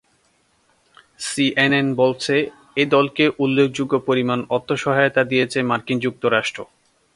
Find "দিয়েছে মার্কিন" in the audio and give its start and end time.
5.23-5.97